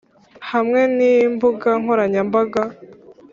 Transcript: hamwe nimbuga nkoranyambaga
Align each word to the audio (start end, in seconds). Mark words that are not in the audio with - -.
hamwe 0.51 0.81
nimbuga 0.97 1.69
nkoranyambaga 1.81 2.61